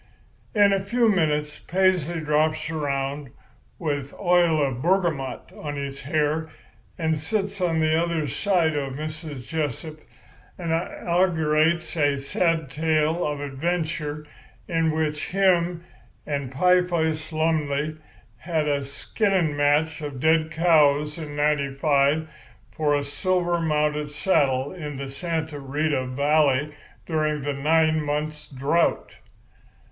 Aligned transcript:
"In 0.55 0.73
a 0.73 0.83
few 0.83 1.09
minutes 1.09 1.59
Paisley 1.59 2.21
drops 2.21 2.71
around, 2.71 3.29
with 3.77 4.15
oil 4.15 4.59
of 4.65 4.81
bergamot 4.81 5.51
on 5.55 5.75
his 5.75 6.01
hair, 6.01 6.49
and 6.97 7.15
sits 7.19 7.61
on 7.61 7.77
the 7.79 7.95
other 7.95 8.25
side 8.25 8.75
of 8.75 8.93
Mrs. 8.93 9.47
Jessup, 9.47 9.99
and 10.57 10.71
inaugurates 10.71 11.95
a 11.95 12.17
sad 12.17 12.71
tale 12.71 13.23
of 13.23 13.41
adventure 13.41 14.25
in 14.67 14.89
which 14.89 15.27
him 15.29 15.83
and 16.25 16.51
Pieface 16.51 17.31
Lumley 17.31 17.95
has 18.39 18.65
a 18.67 18.83
skinning 18.83 19.55
match 19.55 20.01
of 20.01 20.19
dead 20.19 20.49
cows 20.49 21.19
in 21.19 21.35
'95 21.35 22.27
for 22.71 22.95
a 22.95 23.03
silver 23.03 23.59
mounted 23.61 24.09
saddle 24.09 24.73
in 24.73 24.95
the 24.97 25.09
Santa 25.11 25.59
Rita 25.59 26.07
valley 26.07 26.73
during 27.05 27.43
the 27.43 27.53
nine 27.53 28.01
months' 28.03 28.47
drought. 28.47 29.17